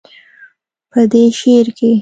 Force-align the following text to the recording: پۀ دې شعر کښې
پۀ 0.91 1.01
دې 1.11 1.21
شعر 1.39 1.67
کښې 1.77 1.87